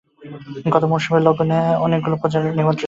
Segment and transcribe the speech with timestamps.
[0.65, 2.79] গত মরসুমে লণ্ডনে আমার অনেকগুলি ভোজের নিমন্ত্রণ ছিল।